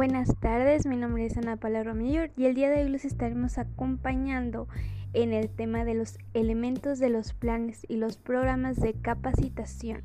[0.00, 3.58] Buenas tardes, mi nombre es Ana Paula Romillo y el día de hoy los estaremos
[3.58, 4.66] acompañando
[5.12, 10.00] en el tema de los elementos de los planes y los programas de capacitación.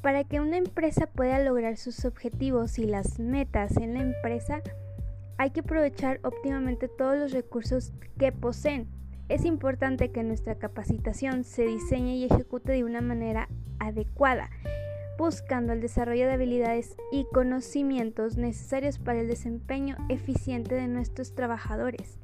[0.00, 4.62] Para que una empresa pueda lograr sus objetivos y las metas en la empresa,
[5.36, 8.88] hay que aprovechar óptimamente todos los recursos que poseen.
[9.28, 14.48] Es importante que nuestra capacitación se diseñe y ejecute de una manera adecuada
[15.18, 22.18] buscando el desarrollo de habilidades y conocimientos necesarios para el desempeño eficiente de nuestros trabajadores.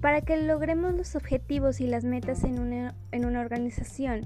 [0.00, 4.22] Para que logremos los objetivos y las metas en una, organización,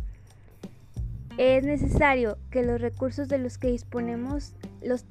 [1.37, 5.05] es necesario que los recursos de los que disponemos los,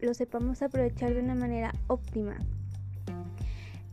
[0.00, 2.36] los sepamos aprovechar de una manera óptima.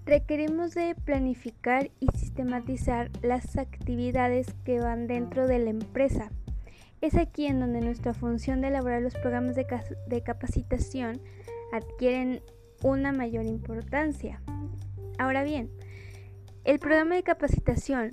[0.06, 6.32] Requerimos de planificar y sistematizar las actividades que van dentro de la empresa
[7.06, 11.22] es aquí en donde nuestra función de elaborar los programas de, capacitación
[11.72, 12.42] adquieren
[12.82, 14.42] una mayor importancia.
[15.20, 15.70] Ahora bien,
[16.64, 18.12] el programa de capacitación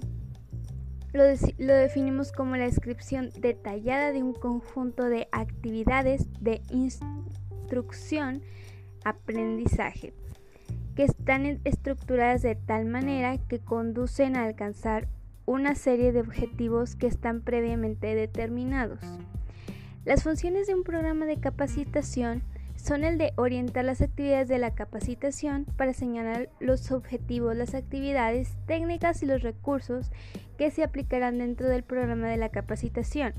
[1.13, 1.25] lo,
[1.59, 8.43] lo, definimos como la descripción detallada de un conjunto de actividades de instrucción,
[9.05, 10.13] aprendizaje,
[10.95, 15.09] que están estructuradas de tal manera que conducen a alcanzar
[15.53, 19.01] una serie de objetivos que están previamente determinados.
[20.05, 22.43] Las funciones de un programa de capacitación
[22.75, 28.57] son el de orientar las actividades de la capacitación para señalar los objetivos, las actividades,
[28.67, 30.11] técnicas y los recursos
[30.57, 33.35] que se aplicarán dentro del programa de la capacitación.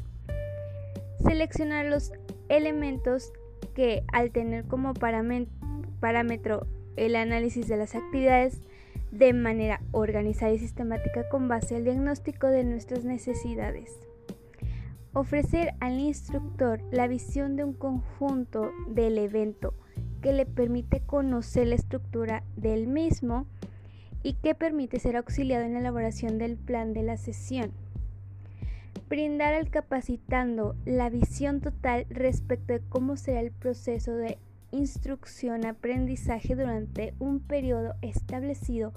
[1.19, 2.13] Seleccionar los
[2.47, 3.33] elementos
[3.73, 8.61] que, al tener como parámetro el análisis de las actividades,
[9.13, 13.99] de manera organizada y sistemática con base al diagnóstico de nuestras necesidades.
[15.13, 19.75] Ofrecer al instructor la visión de un conjunto del evento
[20.23, 23.45] que le permite conocer la estructura del mismo
[24.23, 27.71] y que permite ser auxiliado en la elaboración del plan de la sesión.
[29.09, 34.39] Brindar al capacitando la visión total respecto de cómo será el proceso de
[34.73, 38.93] instrucción-aprendizaje durante un periodo establecido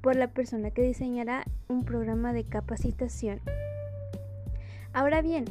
[0.00, 3.40] por la persona que diseñará un programa de capacitación.
[4.92, 5.46] Ahora bien,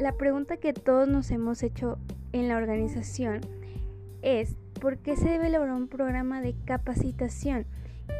[0.00, 1.98] la pregunta que todos nos hemos hecho
[2.32, 3.42] en la organización
[4.22, 7.66] es ¿por qué se debe elaborar un programa de capacitación?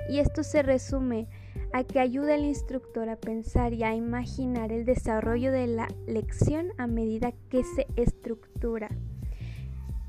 [0.08, 1.28] Y esto se resume
[1.72, 6.68] a que ayuda al instructor a pensar y a imaginar el desarrollo de la lección
[6.78, 8.90] a medida que se estructura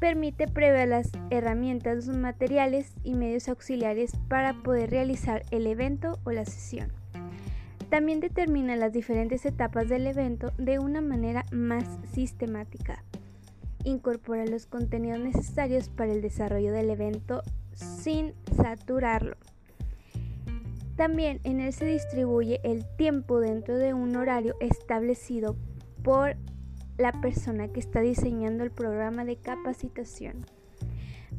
[0.01, 6.31] permite prever las herramientas, los materiales y medios auxiliares para poder realizar el evento o
[6.31, 6.91] la sesión.
[7.91, 13.03] También determina las diferentes etapas del evento de una manera más sistemática.
[13.83, 19.37] Incorpora los contenidos necesarios para el desarrollo del evento sin saturarlo.
[20.95, 25.55] También en él se distribuye el tiempo dentro de un horario establecido
[26.01, 26.37] por
[27.01, 30.45] la persona que está diseñando el programa de capacitación.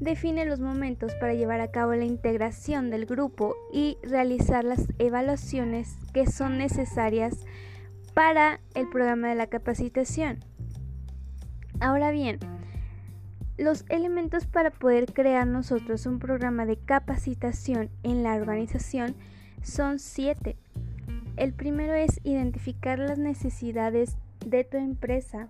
[0.00, 5.96] Define los momentos para llevar a cabo la integración del grupo y realizar las evaluaciones
[6.12, 7.38] que son necesarias
[8.12, 10.40] para el programa de la capacitación.
[11.80, 12.38] Ahora bien,
[13.58, 19.14] los elementos para poder crear nosotros un programa de capacitación en la organización
[19.62, 20.56] son siete.
[21.36, 24.16] El primero es identificar las necesidades
[24.47, 25.48] de tu empresa.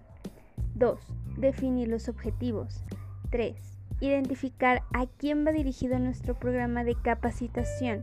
[0.75, 1.01] 2.
[1.39, 2.85] Definir los objetivos.
[3.31, 3.57] 3.
[4.01, 8.03] Identificar a quién va dirigido nuestro programa de capacitación.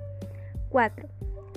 [0.69, 1.07] 4.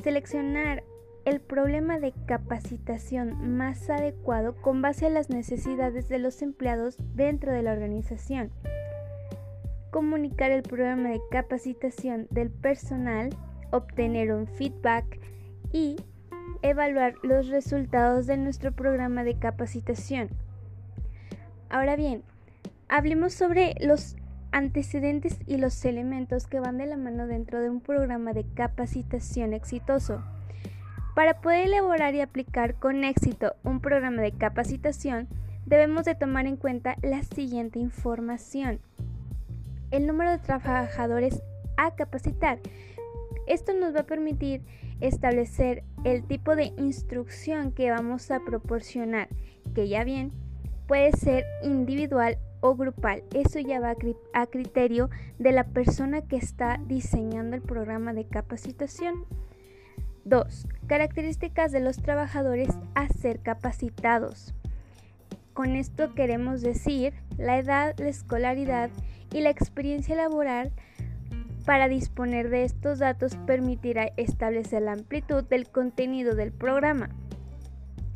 [0.03, 0.83] Seleccionar
[1.25, 7.53] el problema de capacitación más adecuado con base a las necesidades de los empleados dentro
[7.53, 8.51] de la organización.
[9.91, 13.31] Comunicar el programa de capacitación del personal,
[13.71, 15.21] obtener un feedback
[15.73, 15.97] y
[16.63, 20.29] evaluar los resultados de nuestro programa de capacitación.
[21.69, 22.23] Ahora bien,
[22.89, 24.17] hablemos sobre los
[24.53, 29.55] antecedentes y los elementos que van de la mano dentro de un programa de capacitación
[29.55, 30.23] exitoso.
[31.15, 35.29] Para poder elaborar y aplicar con éxito un programa de capacitación,
[35.67, 38.81] debemos de tomar en cuenta la siguiente información.
[39.91, 41.43] El número de trabajadores
[41.77, 42.61] a capacitar.
[43.47, 44.63] Esto nos va a permitir
[45.03, 49.29] establecer el tipo de instrucción que vamos a proporcionar,
[49.75, 50.33] que ya bien
[50.87, 53.25] puede ser individual o grupal.
[53.35, 53.95] Eso ya va
[54.33, 59.25] a criterio de la persona que está diseñando el programa de capacitación.
[60.25, 60.69] 2.
[60.87, 64.55] Características de los trabajadores a ser capacitados.
[65.53, 68.91] Con esto queremos decir la edad, la escolaridad
[69.33, 70.73] y la experiencia laboral
[71.65, 77.11] para disponer de estos datos permitirá establecer la amplitud del contenido del programa,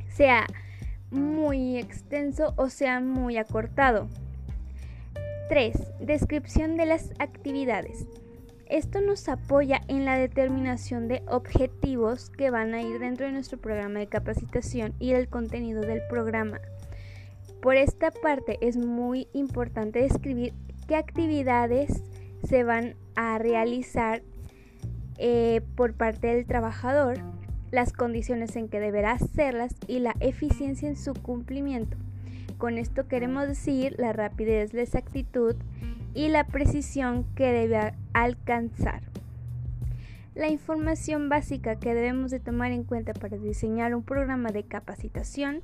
[0.09, 0.47] sea
[1.11, 4.09] muy extenso o sea muy acortado.
[5.49, 6.01] 3.
[6.01, 8.07] Descripción de las actividades.
[8.69, 13.59] Esto nos apoya en la determinación de objetivos que van a ir dentro de nuestro
[13.59, 16.61] programa de capacitación y el contenido del programa.
[17.63, 20.53] Por esta parte es muy importante describir
[20.89, 22.03] qué actividades
[22.43, 24.23] se van a realizar
[25.19, 27.19] eh, por parte del trabajador,
[27.71, 31.97] las condiciones en que deberá hacerlas y la eficiencia en su cumplimiento.
[32.59, 35.57] Con esto queremos decir la rapidez, la exactitud
[36.15, 39.03] y la precisión que debe alcanzar.
[40.35, 45.63] La información básica que debemos de tomar en cuenta para diseñar un programa de capacitación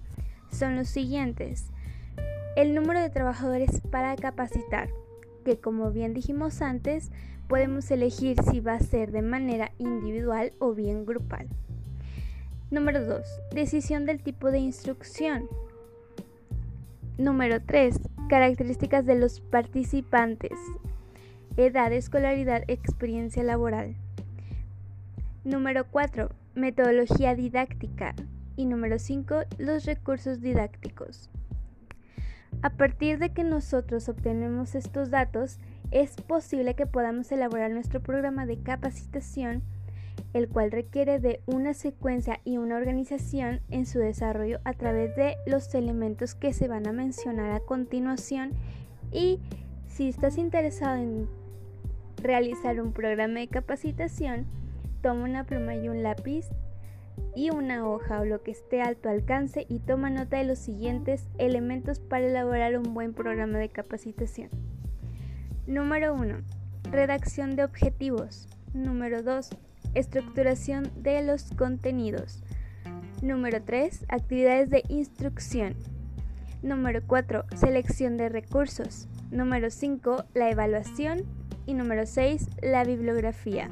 [0.50, 1.66] son los siguientes.
[2.56, 4.88] El número de trabajadores para capacitar,
[5.42, 7.10] que como bien dijimos antes,
[7.48, 11.48] podemos elegir si va a ser de manera individual o bien grupal.
[12.70, 13.20] Número 2.
[13.54, 15.46] Decisión del tipo de instrucción.
[17.18, 18.00] Número 3.
[18.30, 20.58] Características de los participantes.
[21.58, 23.94] Edad, escolaridad, experiencia laboral.
[25.44, 26.30] Número 4.
[26.54, 28.14] Metodología didáctica.
[28.56, 29.42] Y número 5.
[29.58, 31.28] Los recursos didácticos.
[32.60, 35.58] A partir de que nosotros obtenemos estos datos,
[35.90, 39.62] es posible que podamos elaborar nuestro programa de capacitación
[40.32, 45.36] el cual requiere de una secuencia y una organización en su desarrollo a través de
[45.46, 48.52] los elementos que se van a mencionar a continuación.
[49.10, 49.40] Y
[49.86, 51.28] si estás interesado en
[52.22, 54.46] realizar un programa de capacitación,
[55.02, 56.46] toma una pluma y un lápiz
[57.34, 60.58] y una hoja o lo que esté a tu alcance y toma nota de los
[60.58, 64.50] siguientes elementos para elaborar un buen programa de capacitación.
[65.66, 66.38] Número 1.
[66.90, 68.48] Redacción de objetivos.
[68.74, 69.50] Número 2
[69.94, 72.42] Estructuración de los contenidos.
[73.20, 74.06] Número 3.
[74.08, 75.74] Actividades de instrucción.
[76.62, 77.44] Número 4.
[77.54, 79.06] Selección de recursos.
[79.30, 80.24] Número 5.
[80.32, 81.24] La evaluación.
[81.66, 82.48] Y número 6.
[82.62, 83.68] La bibliografía.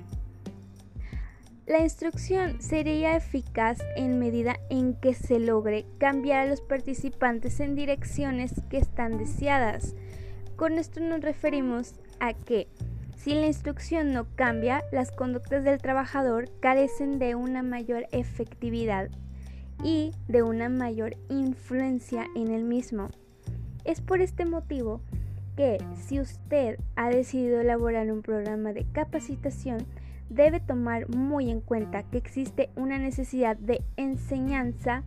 [1.70, 7.76] La instrucción sería eficaz en medida en que se logre cambiar a los participantes en
[7.76, 9.94] direcciones que están deseadas.
[10.56, 12.66] Con esto nos referimos a que
[13.16, 19.08] si la instrucción no cambia, las conductas del trabajador carecen de una mayor efectividad
[19.84, 23.06] y de una mayor influencia en el mismo.
[23.84, 25.02] Es por este motivo
[25.56, 29.86] que si usted ha decidido elaborar un programa de capacitación,
[30.30, 35.02] debe tomar muy en cuenta que existe una necesidad de enseñanza,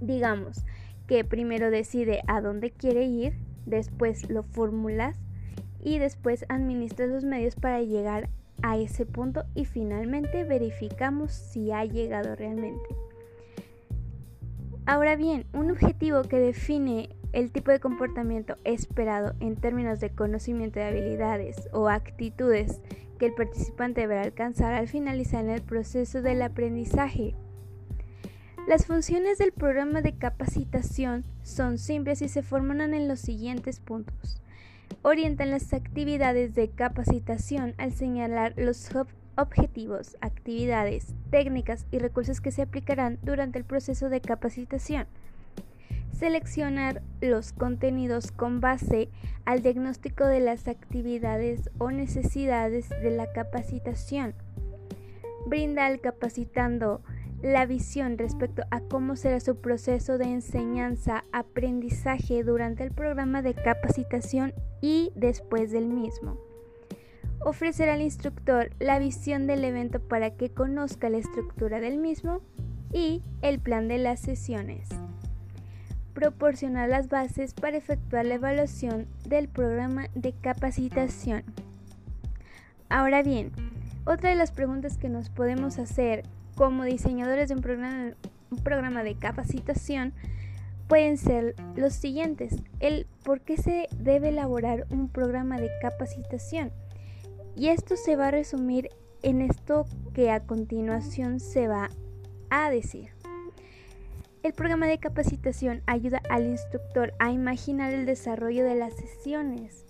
[0.00, 0.64] digamos,
[1.06, 3.34] que primero decide a dónde quiere ir,
[3.66, 5.16] después lo formulas
[5.82, 8.28] y después administra los medios para llegar
[8.62, 12.88] a ese punto y finalmente verificamos si ha llegado realmente.
[14.86, 20.80] Ahora bien, un objetivo que define el tipo de comportamiento esperado en términos de conocimiento
[20.80, 22.80] de habilidades o actitudes
[23.18, 27.34] que el participante deberá alcanzar al finalizar en el proceso del aprendizaje.
[28.66, 34.40] Las funciones del programa de capacitación son simples y se forman en los siguientes puntos
[35.02, 38.90] orientan las actividades de capacitación al señalar los
[39.36, 45.06] objetivos, actividades, técnicas y recursos que se aplicarán durante el proceso de capacitación.
[46.18, 49.08] Seleccionar los contenidos con base
[49.44, 54.34] al diagnóstico de las actividades o necesidades de la capacitación.
[55.46, 57.02] Brinda al capacitando
[57.40, 64.54] la visión respecto a cómo será su proceso de enseñanza-aprendizaje durante el programa de capacitación
[64.80, 66.36] y después del mismo.
[67.44, 72.40] Ofrecer al instructor la visión del evento para que conozca la estructura del mismo
[72.92, 74.88] y el plan de las sesiones.
[76.18, 81.44] Proporcionar las bases para efectuar la evaluación del programa de capacitación.
[82.88, 83.52] Ahora bien,
[84.04, 86.24] otra de las preguntas que nos podemos hacer
[86.56, 88.14] como diseñadores de un programa,
[88.50, 90.12] un programa de capacitación
[90.88, 92.64] pueden ser los siguientes.
[92.80, 96.72] El por qué se debe elaborar un programa de capacitación.
[97.54, 98.88] Y esto se va a resumir
[99.22, 101.90] en esto que a continuación se va
[102.50, 103.17] a decir.
[104.42, 109.84] El programa de capacitación ayuda al instructor a imaginar el desarrollo de las sesiones,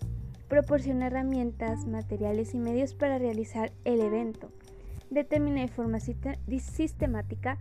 [0.48, 4.50] proporciona herramientas, materiales y medios para realizar el evento
[5.10, 7.58] determina de forma sistemática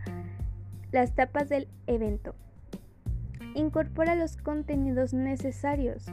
[0.91, 2.35] las etapas del evento.
[3.55, 6.05] Incorpora los contenidos necesarios.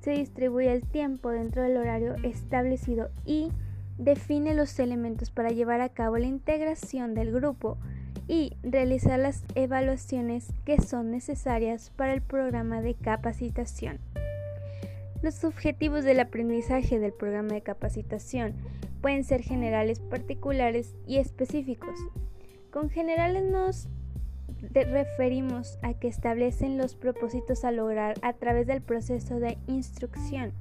[0.00, 3.50] Se distribuye el tiempo dentro del horario establecido y
[3.98, 7.76] define los elementos para llevar a cabo la integración del grupo
[8.30, 13.98] y realizar las evaluaciones que son necesarias para el programa de capacitación.
[15.20, 18.54] Los objetivos del aprendizaje del programa de capacitación
[19.02, 21.98] pueden ser generales, particulares y específicos.
[22.70, 23.88] Con generales nos
[24.72, 30.52] referimos a que establecen los propósitos a lograr a través del proceso de instrucción.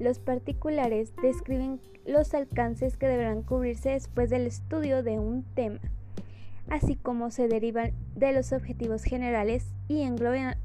[0.00, 5.78] Los particulares describen los alcances que deberán cubrirse después del estudio de un tema
[6.70, 10.56] así como se derivan de los objetivos generales y engloban,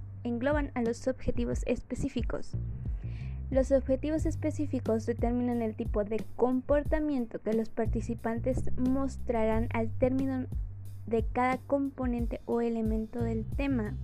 [0.73, 2.55] a los objetivos específicos.
[3.51, 10.47] Los objetivos específicos determinan el tipo de comportamiento que los participantes mostrarán al término
[11.05, 13.95] de cada componente o elemento del tema.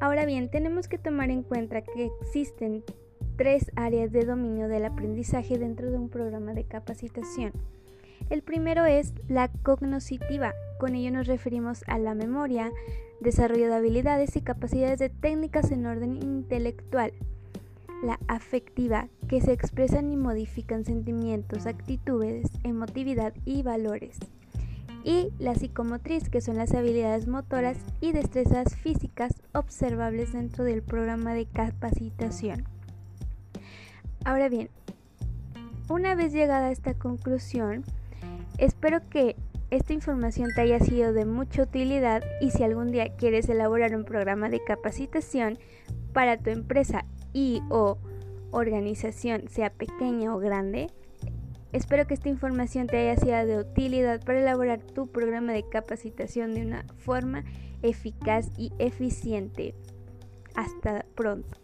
[0.00, 2.84] Ahora bien, tenemos que tomar en cuenta que existen
[3.36, 7.52] tres áreas de dominio del aprendizaje dentro de un programa de capacitación.
[8.30, 10.54] El primero es la cognoscitiva.
[10.78, 12.72] Con ello nos referimos a la memoria,
[13.20, 17.12] desarrollo de habilidades y capacidades de técnicas en orden intelectual.
[18.02, 24.18] La afectiva, que se expresan y modifican sentimientos, actitudes, emotividad y valores.
[25.04, 31.34] Y la psicomotriz, que son las habilidades motoras y destrezas físicas observables dentro del programa
[31.34, 32.64] de capacitación.
[34.24, 34.68] Ahora bien,
[35.88, 37.84] una vez llegada a esta conclusión,
[38.62, 39.34] Espero que
[39.70, 44.04] esta información te haya sido de mucha utilidad y si algún día quieres elaborar un
[44.04, 45.58] programa de capacitación
[46.12, 47.98] para tu empresa y o
[48.52, 50.86] organización, sea pequeña o grande,
[51.72, 56.54] espero que esta información te haya sido de utilidad para elaborar tu programa de capacitación
[56.54, 57.42] de una forma
[57.82, 59.74] eficaz y eficiente.
[60.54, 61.58] Hasta pronto.